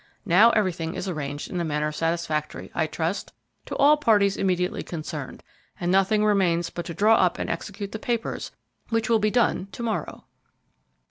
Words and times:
Now 0.25 0.49
everything 0.49 0.95
is 0.95 1.07
arranged 1.07 1.51
in 1.51 1.59
a 1.59 1.63
manner 1.63 1.91
satisfactory, 1.91 2.71
I 2.73 2.87
trust, 2.87 3.33
to 3.67 3.75
all 3.75 3.97
parties 3.97 4.35
immediately 4.35 4.81
concerned, 4.81 5.43
and 5.79 5.91
nothing 5.91 6.25
remains 6.25 6.71
but 6.71 6.85
to 6.87 6.95
draw 6.95 7.17
up 7.17 7.37
and 7.37 7.51
execute 7.51 7.91
the 7.91 7.99
papers, 7.99 8.51
which 8.89 9.11
will 9.11 9.19
be 9.19 9.29
done 9.29 9.67
to 9.73 9.83
morrow." 9.83 10.23